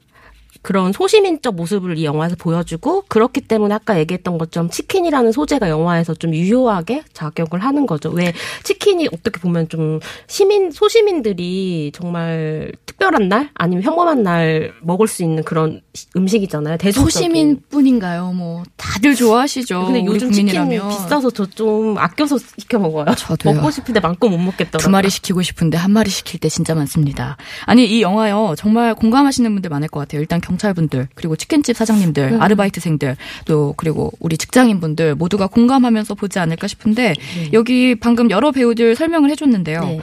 그런 0.62 0.92
소시민적 0.92 1.54
모습을 1.54 1.96
이 1.98 2.04
영화에서 2.04 2.36
보여주고 2.36 3.04
그렇기 3.08 3.40
때문에 3.42 3.74
아까 3.74 3.98
얘기했던 3.98 4.36
것처럼 4.38 4.68
치킨이라는 4.70 5.32
소재가 5.32 5.68
영화에서 5.70 6.14
좀 6.14 6.34
유효하게 6.34 7.02
작용을 7.14 7.60
하는 7.64 7.86
거죠. 7.86 8.10
왜 8.10 8.32
치킨이 8.64 9.08
어떻게 9.12 9.40
보면 9.40 9.68
좀 9.68 10.00
시민 10.26 10.70
소시민들이 10.70 11.92
정말 11.94 12.72
특별한 12.86 13.28
날 13.28 13.50
아니면 13.54 13.82
평범한 13.84 14.22
날 14.22 14.72
먹을 14.82 15.06
수 15.08 15.22
있는 15.22 15.42
그런 15.44 15.80
시- 15.94 16.06
음식이잖아요. 16.16 16.76
대중적인. 16.76 17.10
소시민뿐인가요? 17.10 18.32
뭐 18.32 18.62
다들 18.76 19.14
좋아하시죠. 19.14 19.86
근데 19.86 20.04
요즘 20.04 20.30
치킨 20.30 20.68
비싸서 20.70 21.30
저 21.30 21.46
좀 21.50 21.98
아껴서 21.98 22.38
시켜 22.38 22.78
먹어요. 22.78 23.06
저도요. 23.16 23.54
먹고 23.54 23.70
싶은데 23.72 23.98
많고 24.00 24.28
못 24.28 24.38
먹겠더라고요. 24.38 24.78
두 24.78 24.88
마리 24.88 25.10
시키고 25.10 25.42
싶은데 25.42 25.76
한 25.76 25.90
마리 25.90 26.08
시킬 26.10 26.38
때 26.38 26.48
진짜 26.48 26.74
많습니다. 26.76 27.36
아니 27.66 27.86
이 27.86 28.02
영화요 28.02 28.54
정말 28.56 28.94
공감하시는 28.94 29.52
분들 29.52 29.68
많을 29.68 29.88
것 29.88 29.98
같아요. 30.00 30.20
일단 30.20 30.40
경찰분들 30.50 31.08
그리고 31.14 31.36
치킨집 31.36 31.76
사장님들, 31.76 32.32
음. 32.32 32.42
아르바이트생들 32.42 33.16
또 33.46 33.74
그리고 33.76 34.12
우리 34.18 34.36
직장인분들 34.36 35.14
모두가 35.14 35.46
공감하면서 35.46 36.14
보지 36.14 36.38
않을까 36.38 36.66
싶은데 36.66 37.14
여기 37.52 37.94
방금 37.94 38.30
여러 38.30 38.50
배우들 38.50 38.96
설명을 38.96 39.30
해줬는데요. 39.30 39.80
네. 39.80 40.00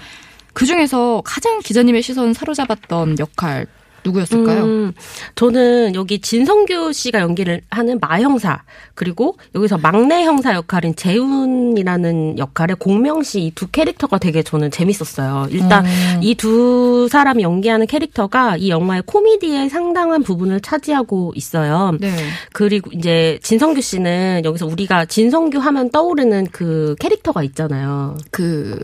그 0.54 0.66
중에서 0.66 1.22
가장 1.24 1.60
기자님의 1.60 2.02
시선 2.02 2.34
사로잡았던 2.34 3.20
역할 3.20 3.68
누구였을까요? 4.08 4.64
음, 4.64 4.94
저는 5.36 5.96
여기 5.96 6.20
진성규 6.20 6.94
씨가 6.94 7.20
연기를 7.20 7.62
하는 7.70 8.00
마 8.00 8.20
형사 8.22 8.64
그리고 8.96 9.38
여기서 9.56 9.78
막내 9.78 10.24
형사 10.24 10.54
역할인 10.54 10.96
재훈이라는 10.96 12.40
역할의 12.40 12.76
공명 12.80 13.24
씨 13.24 13.38
이 13.48 13.52
두 13.58 13.68
캐릭터가 13.68 14.18
되게 14.20 14.44
저는 14.44 14.72
재밌었어요. 14.72 15.48
일단 15.52 15.86
음. 15.86 16.20
이두 16.22 17.08
사람이 17.10 17.44
연기하는 17.44 17.88
캐릭터가 17.88 18.58
이 18.58 18.70
영화의 18.70 19.04
코미디의 19.06 19.70
상당한 19.70 20.24
부분을 20.24 20.62
차지하고 20.62 21.34
있어요. 21.36 21.98
네. 22.00 22.12
그리고 22.54 22.92
이제 22.94 23.40
진성규 23.42 23.82
씨는 23.82 24.42
여기서 24.46 24.68
우리가 24.68 25.06
진성규 25.06 25.58
하면 25.58 25.90
떠오르는 25.90 26.48
그 26.52 26.96
캐릭터가 27.00 27.44
있잖아요. 27.44 28.18
그 28.32 28.80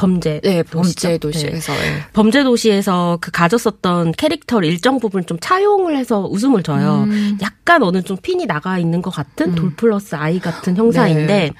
범죄. 0.00 0.40
네? 0.42 0.62
범죄 0.62 1.08
네. 1.08 1.18
도시에서 1.18 1.72
예. 1.74 2.04
범죄 2.12 2.42
도시에서 2.42 3.18
그 3.20 3.30
가졌었던 3.30 4.12
캐릭터를 4.12 4.66
일정 4.66 4.98
부분 4.98 5.26
좀 5.26 5.38
차용을 5.40 5.96
해서 5.96 6.26
웃음을 6.26 6.62
줘요. 6.62 7.04
음. 7.06 7.38
약간 7.42 7.82
어느 7.82 8.02
좀 8.02 8.16
핀이 8.16 8.46
나가 8.46 8.78
있는 8.78 9.02
것 9.02 9.10
같은 9.10 9.54
돌 9.54 9.74
플러스 9.74 10.14
아이 10.14 10.38
같은 10.38 10.76
형사인데 10.76 11.26
네. 11.26 11.50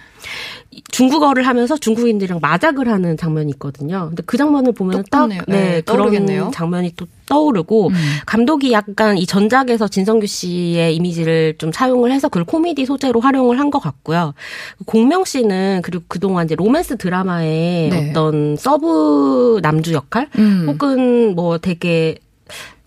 중국어를 0.93 1.47
하면서 1.47 1.77
중국인들이랑 1.77 2.39
마작을 2.41 2.89
하는 2.89 3.17
장면이 3.17 3.51
있거든요. 3.55 4.07
근데 4.09 4.23
그 4.25 4.37
장면을 4.37 4.73
보면 4.73 5.05
딱. 5.11 5.27
네, 5.27 5.41
네, 5.49 5.83
떠오르겠네요. 5.85 6.39
그런 6.41 6.53
장면이 6.53 6.93
또 6.97 7.07
떠오르고 7.29 7.89
음. 7.89 7.95
감독이 8.27 8.73
약간 8.73 9.17
이 9.19 9.27
전작에서 9.27 9.89
진선규 9.89 10.27
씨의 10.27 10.95
이미지를 10.97 11.55
좀 11.59 11.73
차용을 11.73 12.13
해서 12.13 12.29
그걸 12.29 12.45
코미디 12.45 12.87
소재로 12.87 13.21
활용을 13.21 13.59
한 13.59 13.71
것 13.71 13.79
같고요. 13.81 14.35
공명 14.85 15.25
씨는 15.25 15.83
그리고 15.85 16.03
그동안 16.09 16.47
이제 16.47 16.57
로맨스 16.57 16.97
드라마의 16.97 17.89
네. 17.91 18.11
어떤 18.11 18.57
서브 18.57 19.61
남주 19.63 19.93
역할 19.93 20.29
음. 20.39 20.67
혹은 20.69 21.35
뭐 21.37 21.59
되게 21.59 22.19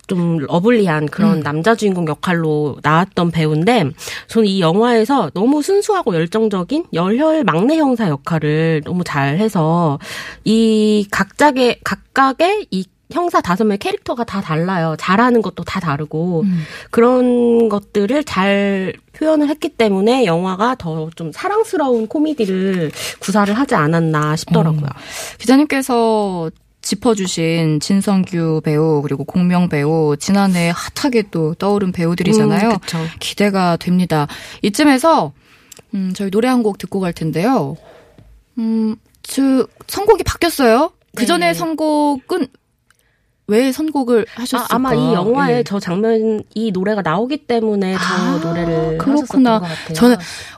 좀 0.06 0.38
lovely한 0.38 1.06
그런 1.06 1.38
음. 1.38 1.42
남자 1.42 1.74
주인공 1.74 2.06
역할로 2.08 2.76
나왔던 2.82 3.30
배우인데 3.30 3.90
저는 4.28 4.48
이 4.48 4.60
영화에서 4.60 5.30
너무 5.34 5.62
순수하고 5.62 6.14
열정적인 6.14 6.86
열혈 6.92 7.44
막내 7.44 7.76
형사 7.76 8.08
역할을 8.08 8.82
너무 8.84 9.04
잘 9.04 9.38
해서 9.38 9.98
이 10.44 11.06
각각의 11.10 11.80
각각의 11.84 12.66
이 12.70 12.84
형사 13.12 13.40
다섯 13.40 13.64
명의 13.64 13.78
캐릭터가 13.78 14.24
다 14.24 14.40
달라요. 14.40 14.96
잘하는 14.98 15.42
것도 15.42 15.62
다 15.62 15.78
다르고 15.78 16.40
음. 16.44 16.62
그런 16.90 17.68
것들을 17.68 18.24
잘 18.24 18.94
표현을 19.12 19.48
했기 19.48 19.68
때문에 19.68 20.24
영화가 20.24 20.76
더 20.76 21.10
좀 21.14 21.30
사랑스러운 21.30 22.06
코미디를 22.08 22.90
구사를 23.20 23.52
하지 23.54 23.74
않았나 23.74 24.36
싶더라고요. 24.36 24.88
기자님께서 25.38 26.50
짚어주신 26.84 27.80
진성규 27.80 28.60
배우 28.62 29.00
그리고 29.02 29.24
공명 29.24 29.68
배우 29.68 30.16
지난해 30.18 30.70
핫하게 30.74 31.24
또 31.30 31.54
떠오른 31.54 31.92
배우들이잖아요. 31.92 32.70
음. 32.70 33.08
기대가 33.20 33.76
됩니다. 33.76 34.26
이쯤에서 34.62 35.32
음, 35.94 36.12
저희 36.14 36.30
노래 36.30 36.48
한 36.48 36.62
곡 36.62 36.78
듣고 36.78 37.00
갈 37.00 37.12
텐데요. 37.12 37.76
음, 38.58 38.96
저 39.22 39.66
선곡이 39.86 40.22
바뀌었어요. 40.24 40.92
그 41.16 41.26
전에 41.26 41.48
네. 41.48 41.54
선곡은 41.54 42.46
왜 43.46 43.72
선곡을 43.72 44.26
하셨을까? 44.34 44.64
아, 44.72 44.76
아마 44.76 44.94
이 44.94 45.12
영화에 45.12 45.58
예. 45.58 45.62
저 45.64 45.78
장면 45.78 46.42
이 46.54 46.72
노래가 46.72 47.02
나오기 47.02 47.46
때문에 47.46 47.94
저 47.94 48.00
아, 48.00 48.38
노래를 48.42 48.98
그렇구나. 48.98 49.12
하셨었던 49.12 49.44
것 49.60 49.60
같아요. 49.60 49.94
저는 49.94 50.16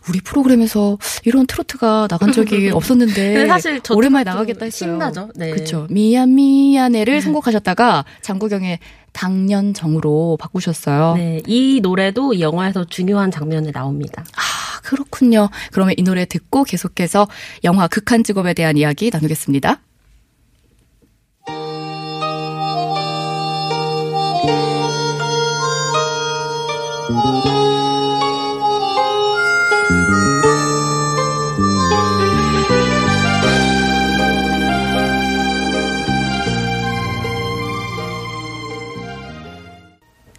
우리 0.08 0.20
프로그램에서 0.20 0.96
이런 1.24 1.46
트로트가 1.46 2.06
나간 2.08 2.30
적이 2.32 2.70
없었는데 2.74 3.34
근데 3.34 3.46
사실 3.48 3.80
저 3.82 3.94
오랜만에 3.94 4.24
좀 4.24 4.32
나가겠다 4.34 4.66
했어요. 4.66 4.90
신나죠. 4.92 5.30
네. 5.34 5.50
그렇죠. 5.50 5.86
미안 5.90 6.34
미안해를 6.36 7.20
선곡하셨다가 7.22 8.04
장구경의 8.22 8.78
당년 9.12 9.72
정으로 9.74 10.36
바꾸셨어요. 10.38 11.14
네, 11.16 11.40
이 11.46 11.80
노래도 11.82 12.34
이 12.34 12.40
영화에서 12.40 12.84
중요한 12.84 13.30
장면에 13.30 13.72
나옵니다. 13.72 14.24
아 14.36 14.80
그렇군요. 14.82 15.48
그러면 15.72 15.94
이 15.96 16.02
노래 16.02 16.24
듣고 16.26 16.62
계속해서 16.64 17.26
영화 17.64 17.88
극한 17.88 18.22
직업에 18.22 18.54
대한 18.54 18.76
이야기 18.76 19.10
나누겠습니다. 19.12 19.80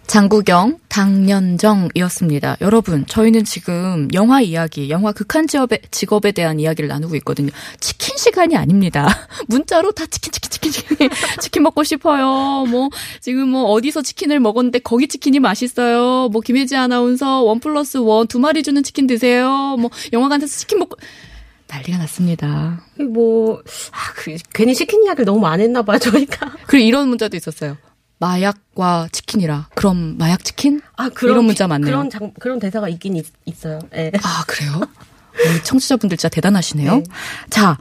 장구경, 0.08 0.78
당년정이었습니다. 0.88 2.56
여러분, 2.62 3.04
저희는 3.06 3.44
지금 3.44 4.08
영화 4.14 4.40
이야기, 4.40 4.88
영화 4.88 5.12
극한 5.12 5.46
직업에, 5.46 5.80
직업에 5.90 6.32
대한 6.32 6.58
이야기를 6.58 6.88
나누고 6.88 7.14
있거든요. 7.16 7.50
치킨 7.78 8.16
시간이 8.16 8.56
아닙니다. 8.56 9.06
문자로 9.48 9.92
다 9.92 10.06
치킨, 10.06 10.32
치킨, 10.32 10.50
치킨, 10.50 10.72
치킨, 10.72 11.10
치킨 11.42 11.62
먹고 11.62 11.84
싶어요. 11.84 12.64
뭐, 12.70 12.88
지금 13.20 13.50
뭐, 13.50 13.64
어디서 13.64 14.00
치킨을 14.00 14.40
먹었는데 14.40 14.78
거기 14.78 15.08
치킨이 15.08 15.40
맛있어요. 15.40 16.30
뭐, 16.30 16.40
김혜지 16.40 16.74
아나운서 16.74 17.42
원 17.42 17.60
플러스 17.60 17.98
원 17.98 18.26
두 18.28 18.38
마리 18.38 18.62
주는 18.62 18.82
치킨 18.82 19.06
드세요. 19.06 19.76
뭐, 19.78 19.90
영화관에서 20.14 20.58
치킨 20.58 20.78
먹고, 20.78 20.96
난리가 21.66 21.98
났습니다. 21.98 22.82
뭐, 23.12 23.58
아, 23.92 24.12
그, 24.16 24.34
괜히 24.54 24.74
치킨 24.74 25.04
이야기를 25.04 25.26
너무 25.26 25.46
안 25.46 25.60
했나 25.60 25.82
봐요, 25.82 25.98
저희가. 25.98 26.52
그리고 26.66 26.86
이런 26.86 27.08
문자도 27.10 27.36
있었어요. 27.36 27.76
마약과 28.18 29.08
치킨이라. 29.12 29.68
그럼 29.74 30.16
마약 30.18 30.44
치킨? 30.44 30.80
아, 30.96 31.08
그런, 31.08 31.32
이런 31.34 31.44
문자 31.44 31.66
많네요. 31.68 31.86
그런 31.90 32.10
장, 32.10 32.32
그런 32.38 32.58
대사가 32.58 32.88
있긴 32.88 33.16
있, 33.16 33.26
어요 33.64 33.78
네. 33.90 34.12
아, 34.22 34.44
그래요? 34.46 34.80
청취자분들 35.62 36.16
진짜 36.16 36.28
대단하시네요. 36.28 36.96
네. 36.96 37.02
자, 37.48 37.78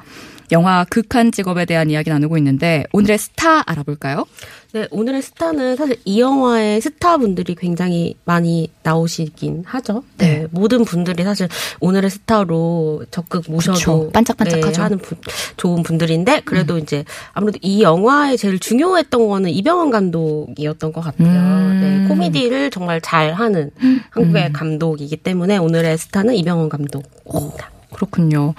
영화 0.51 0.85
극한 0.89 1.31
직업에 1.31 1.65
대한 1.65 1.89
이야기 1.89 2.09
나누고 2.09 2.37
있는데 2.37 2.85
오늘의 2.93 3.17
스타 3.17 3.63
알아볼까요? 3.69 4.25
네, 4.73 4.87
오늘의 4.91 5.21
스타는 5.21 5.75
사실 5.75 5.97
이 6.05 6.19
영화의 6.19 6.81
스타분들이 6.81 7.55
굉장히 7.55 8.15
많이 8.25 8.69
나오시긴 8.83 9.63
하죠. 9.65 10.03
네. 10.17 10.39
네. 10.39 10.47
모든 10.51 10.85
분들이 10.85 11.23
사실 11.23 11.47
오늘의 11.79 12.09
스타로 12.09 13.05
적극 13.11 13.45
모셔도 13.49 13.77
그쵸. 13.77 14.09
반짝반짝하죠. 14.13 14.71
네, 14.71 14.81
하는 14.81 14.97
분, 14.99 15.17
좋은 15.55 15.83
분들인데 15.83 16.41
그래도 16.41 16.75
음. 16.75 16.79
이제 16.79 17.05
아무래도 17.33 17.59
이 17.61 17.81
영화에 17.81 18.37
제일 18.37 18.59
중요했던 18.59 19.27
거는 19.27 19.49
이병헌 19.49 19.89
감독이었던 19.89 20.91
것 20.91 21.01
같아요. 21.01 21.27
음. 21.27 21.79
네, 21.81 22.07
코미디를 22.07 22.69
정말 22.69 23.01
잘하는 23.01 23.71
한국의 24.11 24.47
음. 24.47 24.53
감독이기 24.53 25.17
때문에 25.17 25.57
오늘의 25.57 25.97
스타는 25.97 26.35
이병헌 26.35 26.69
감독입니다. 26.69 27.17
오, 27.25 27.51
그렇군요. 27.93 28.53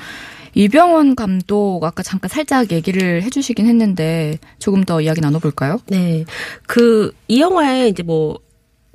이병헌 0.58 1.14
감독 1.14 1.84
아까 1.84 2.02
잠깐 2.02 2.28
살짝 2.28 2.72
얘기를 2.72 3.22
해주시긴 3.22 3.66
했는데 3.66 4.38
조금 4.58 4.82
더 4.84 5.00
이야기 5.00 5.20
나눠볼까요? 5.20 5.78
네, 5.86 6.24
그 6.66 7.12
이 7.28 7.40
영화에 7.40 7.88
이제 7.88 8.02
뭐 8.02 8.38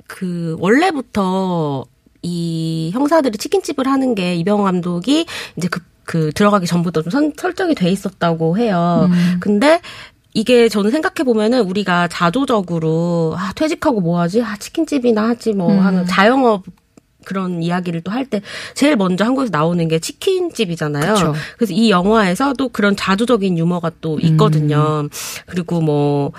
그 0.06 0.56
원래부터 0.60 1.84
이 2.22 2.90
형사들이 2.92 3.36
치킨집을 3.38 3.86
하는 3.86 4.14
게 4.14 4.34
이병헌 4.36 4.64
감독이 4.64 5.26
이제 5.56 5.68
그, 5.68 5.80
그 6.04 6.32
들어가기 6.32 6.66
전부터 6.66 7.02
좀 7.02 7.10
선, 7.10 7.32
설정이 7.36 7.74
돼 7.74 7.90
있었다고 7.90 8.56
해요. 8.58 9.08
음. 9.10 9.36
근데 9.40 9.80
이게 10.32 10.68
저는 10.68 10.90
생각해 10.90 11.24
보면은 11.24 11.62
우리가 11.62 12.08
자조적으로 12.08 13.34
아 13.36 13.52
퇴직하고 13.54 14.00
뭐 14.00 14.20
하지? 14.20 14.42
아 14.42 14.56
치킨집이나 14.56 15.28
하지 15.28 15.52
뭐 15.52 15.72
음. 15.72 15.80
하는 15.80 16.06
자영업 16.06 16.64
그런 17.24 17.62
이야기를 17.62 18.02
또 18.02 18.10
할 18.12 18.26
때 18.26 18.40
제일 18.74 18.96
먼저 18.96 19.24
한국에서 19.24 19.50
나오는 19.50 19.86
게 19.88 19.98
치킨집이잖아요. 19.98 21.14
그쵸. 21.14 21.34
그래서 21.56 21.72
이 21.74 21.90
영화에서도 21.90 22.68
그런 22.70 22.96
자조적인 22.96 23.58
유머가 23.58 23.90
또 24.00 24.18
있거든요. 24.20 25.02
음. 25.04 25.08
그리고 25.46 25.80
뭐 25.80 26.32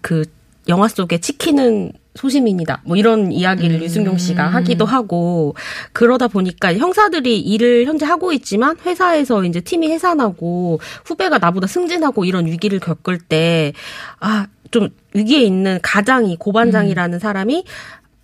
그 0.00 0.24
영화 0.68 0.86
속에 0.88 1.18
치킨은 1.18 1.92
소시민이다. 2.14 2.82
뭐 2.84 2.96
이런 2.96 3.30
이야기를 3.32 3.76
음. 3.76 3.82
유승용 3.82 4.18
씨가 4.18 4.48
하기도 4.48 4.84
하고 4.84 5.54
그러다 5.92 6.28
보니까 6.28 6.74
형사들이 6.74 7.38
일을 7.40 7.86
현재 7.86 8.06
하고 8.06 8.32
있지만 8.32 8.76
회사에서 8.84 9.44
이제 9.44 9.60
팀이 9.60 9.90
해산하고 9.90 10.80
후배가 11.04 11.38
나보다 11.38 11.66
승진하고 11.68 12.24
이런 12.24 12.46
위기를 12.46 12.80
겪을 12.80 13.18
때 13.18 13.72
아, 14.20 14.46
좀 14.70 14.88
위기에 15.14 15.40
있는 15.42 15.78
가장이 15.82 16.36
고반장이라는 16.38 17.16
음. 17.16 17.20
사람이 17.20 17.64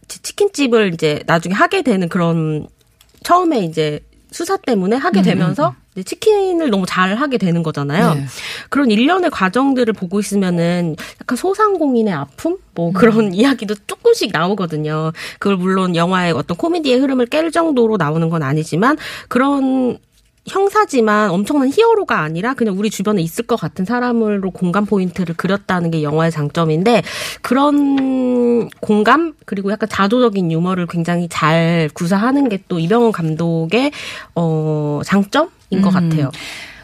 치- 0.08 0.20
치킨집을 0.22 0.92
이제 0.94 1.22
나중에 1.26 1.54
하게 1.54 1.82
되는 1.82 2.08
그런 2.08 2.66
처음에 3.22 3.60
이제 3.60 4.00
수사 4.30 4.56
때문에 4.56 4.96
하게 4.96 5.20
되면서 5.22 5.74
이제 5.92 6.02
치킨을 6.02 6.68
너무 6.70 6.86
잘 6.86 7.14
하게 7.14 7.38
되는 7.38 7.62
거잖아요. 7.62 8.12
음, 8.12 8.18
네. 8.18 8.26
그런 8.68 8.90
일련의 8.90 9.30
과정들을 9.30 9.92
보고 9.94 10.18
있으면은 10.18 10.96
약간 11.20 11.36
소상공인의 11.36 12.12
아픔? 12.12 12.56
뭐 12.74 12.92
그런 12.92 13.32
이야기도 13.32 13.76
조금씩 13.86 14.32
나오거든요. 14.32 15.12
그걸 15.38 15.56
물론 15.56 15.94
영화의 15.94 16.32
어떤 16.32 16.56
코미디의 16.56 16.98
흐름을 16.98 17.26
깰 17.26 17.52
정도로 17.52 17.96
나오는 17.96 18.28
건 18.28 18.42
아니지만 18.42 18.96
그런 19.28 19.98
형사지만 20.46 21.30
엄청난 21.30 21.70
히어로가 21.72 22.20
아니라 22.20 22.54
그냥 22.54 22.78
우리 22.78 22.90
주변에 22.90 23.22
있을 23.22 23.46
것 23.46 23.56
같은 23.56 23.84
사람으로 23.84 24.50
공감 24.50 24.84
포인트를 24.84 25.34
그렸다는 25.36 25.90
게 25.90 26.02
영화의 26.02 26.30
장점인데 26.30 27.02
그런 27.40 28.68
공감 28.80 29.32
그리고 29.46 29.70
약간 29.72 29.88
자조적인 29.88 30.52
유머를 30.52 30.86
굉장히 30.86 31.28
잘 31.30 31.88
구사하는 31.94 32.48
게 32.48 32.64
또 32.68 32.78
이병헌 32.78 33.12
감독의 33.12 33.90
어 34.34 35.00
장점인 35.04 35.82
것 35.82 35.88
음. 35.88 36.08
같아요. 36.08 36.30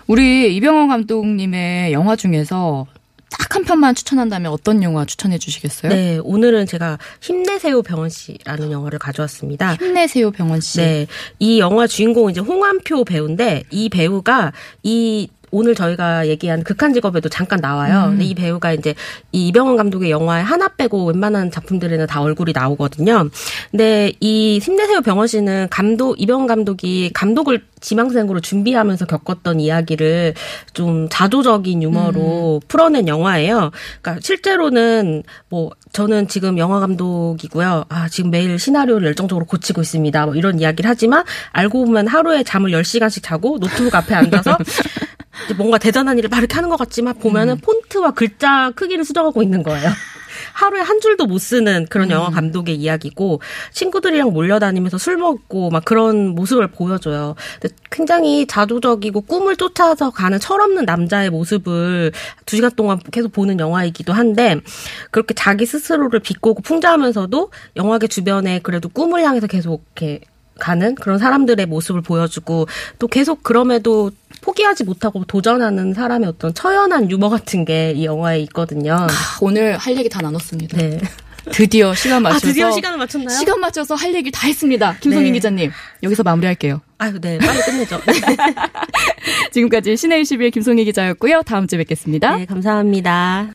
우리 0.06 0.54
이병헌 0.56 0.88
감독님의 0.88 1.92
영화 1.92 2.16
중에서 2.16 2.86
딱 3.30 3.50
한 3.56 3.64
편만 3.64 3.94
추천한다면 3.94 4.52
어떤 4.52 4.82
영화 4.82 5.04
추천해 5.04 5.36
주시겠어요? 5.38 5.92
네, 5.92 6.18
오늘은 6.22 6.66
제가 6.66 6.98
힘내세요 7.20 7.82
병원 7.82 8.08
씨라는 8.08 8.70
영화를 8.70 8.98
가져왔습니다. 8.98 9.74
힘내세요 9.74 10.30
병원 10.30 10.60
씨. 10.60 10.78
네, 10.78 11.06
이 11.38 11.58
영화 11.58 11.86
주인공은 11.86 12.32
이제 12.32 12.40
홍한표 12.40 13.04
배우인데 13.04 13.64
이 13.70 13.88
배우가 13.88 14.52
이 14.82 15.28
오늘 15.50 15.74
저희가 15.74 16.28
얘기한 16.28 16.62
극한 16.62 16.92
직업에도 16.92 17.28
잠깐 17.28 17.60
나와요. 17.60 18.04
음. 18.06 18.10
근데 18.10 18.24
이 18.24 18.34
배우가 18.34 18.72
이제 18.72 18.94
이 19.32 19.48
이병헌 19.48 19.76
감독의 19.76 20.10
영화에 20.10 20.42
하나 20.42 20.68
빼고 20.68 21.06
웬만한 21.06 21.50
작품들에는 21.50 22.06
다 22.06 22.22
얼굴이 22.22 22.52
나오거든요. 22.54 23.28
근데 23.70 24.12
이 24.20 24.58
힘내세요 24.62 25.00
병원 25.00 25.26
씨는 25.26 25.68
감독 25.70 26.20
이병헌 26.20 26.46
감독이 26.46 27.10
감독을 27.12 27.62
지망생으로 27.80 28.40
준비하면서 28.40 29.06
겪었던 29.06 29.58
이야기를 29.60 30.34
좀 30.74 31.08
자조적인 31.10 31.82
유머로 31.82 32.60
풀어낸 32.68 33.08
영화예요. 33.08 33.70
그러니까 34.00 34.20
실제로는 34.22 35.22
뭐 35.48 35.70
저는 35.92 36.28
지금 36.28 36.58
영화 36.58 36.78
감독이고요. 36.80 37.84
아, 37.88 38.08
지금 38.08 38.30
매일 38.30 38.58
시나리오를 38.58 39.06
열정적으로 39.08 39.46
고치고 39.46 39.80
있습니다. 39.80 40.26
뭐 40.26 40.34
이런 40.34 40.60
이야기를 40.60 40.88
하지만 40.88 41.24
알고 41.52 41.86
보면 41.86 42.06
하루에 42.06 42.42
잠을 42.42 42.70
10시간씩 42.70 43.22
자고 43.22 43.58
노트북 43.58 43.94
앞에 43.94 44.14
앉아서 44.14 44.56
뭔가 45.56 45.78
대단한 45.78 46.18
일을 46.18 46.28
막 46.28 46.38
이렇게 46.38 46.54
하는 46.54 46.68
것 46.68 46.76
같지만 46.76 47.14
보면은 47.18 47.58
폰트와 47.58 48.12
글자 48.12 48.70
크기를 48.74 49.04
수정하고 49.04 49.42
있는 49.42 49.62
거예요. 49.62 49.90
하루에 50.52 50.80
한 50.80 51.00
줄도 51.00 51.26
못 51.26 51.38
쓰는 51.38 51.86
그런 51.88 52.10
영화 52.10 52.30
감독의 52.30 52.76
이야기고 52.76 53.40
친구들이랑 53.72 54.32
몰려다니면서 54.32 54.98
술 54.98 55.16
먹고 55.16 55.70
막 55.70 55.84
그런 55.84 56.28
모습을 56.28 56.68
보여줘요. 56.68 57.34
굉장히 57.90 58.46
자조적이고 58.46 59.22
꿈을 59.22 59.56
쫓아서 59.56 60.10
가는 60.10 60.38
철없는 60.38 60.84
남자의 60.84 61.30
모습을 61.30 62.12
두 62.46 62.56
시간 62.56 62.70
동안 62.72 62.98
계속 63.10 63.32
보는 63.32 63.58
영화이기도 63.60 64.12
한데 64.12 64.60
그렇게 65.10 65.34
자기 65.34 65.66
스스로를 65.66 66.20
비꼬고 66.20 66.62
풍자하면서도 66.62 67.50
영화계 67.76 68.06
주변에 68.06 68.60
그래도 68.60 68.88
꿈을 68.88 69.24
향해서 69.24 69.46
계속 69.46 69.84
이렇게 69.96 70.20
가는 70.60 70.94
그런 70.94 71.18
사람들의 71.18 71.64
모습을 71.66 72.02
보여주고 72.02 72.66
또 72.98 73.08
계속 73.08 73.42
그럼에도 73.42 74.10
포기하지 74.40 74.84
못하고 74.84 75.24
도전하는 75.24 75.92
사람의 75.94 76.28
어떤 76.28 76.54
처연한 76.54 77.10
유머 77.10 77.28
같은 77.28 77.64
게 77.64 77.94
이 77.94 78.04
영화에 78.04 78.40
있거든요. 78.40 78.94
아, 78.94 79.08
오늘 79.40 79.76
할 79.76 79.96
얘기 79.96 80.08
다 80.08 80.20
나눴습니다. 80.22 80.76
네. 80.76 81.00
드디어 81.52 81.94
시간 81.94 82.22
맞춰서 82.22 82.46
아, 82.46 82.50
드디어 82.50 82.70
시간을 82.70 82.98
맞췄나요? 82.98 83.36
시간 83.36 83.58
맞춰서 83.60 83.94
할 83.94 84.14
얘기 84.14 84.30
다 84.30 84.46
했습니다. 84.46 84.96
김성인 85.00 85.26
네. 85.26 85.32
기자님 85.32 85.72
여기서 86.02 86.22
마무리할게요. 86.22 86.80
아유, 86.98 87.18
네. 87.20 87.38
빨리 87.38 87.60
끝내죠. 87.62 88.00
네, 88.06 88.12
지금까지 89.52 89.96
신의 89.96 90.20
21 90.22 90.50
김성희 90.50 90.84
기자였고요. 90.84 91.42
다음 91.42 91.66
주에 91.66 91.78
뵙겠습니다. 91.78 92.36
네 92.36 92.44
감사합니다. 92.46 93.48